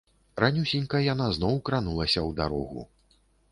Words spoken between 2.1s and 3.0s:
ў дарогу.